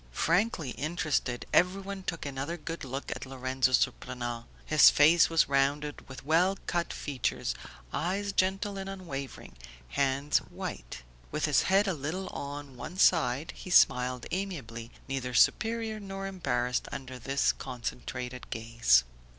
Frankly 0.13 0.71
interested, 0.71 1.45
everyone 1.53 2.01
took 2.01 2.25
another 2.25 2.57
good 2.57 2.83
look 2.83 3.11
at 3.11 3.27
Lorenzo 3.27 3.71
Surprenant. 3.71 4.45
His 4.65 4.89
face 4.89 5.29
was 5.29 5.47
rounded, 5.47 6.09
with 6.09 6.25
well 6.25 6.57
cut 6.65 6.91
features, 6.91 7.53
eyes 7.93 8.31
gentle 8.31 8.79
and 8.79 8.89
unwavering, 8.89 9.55
hands 9.89 10.39
white; 10.39 11.03
with 11.29 11.45
his 11.45 11.61
head 11.69 11.87
a 11.87 11.93
little 11.93 12.25
on 12.29 12.77
one 12.77 12.97
side 12.97 13.53
he 13.55 13.69
smiled 13.69 14.25
amiably, 14.31 14.89
neither 15.07 15.35
superior 15.35 15.99
nor 15.99 16.25
embarrassed 16.25 16.87
under 16.91 17.19
this 17.19 17.51
concentrated 17.51 18.49
gaze. 18.49 19.03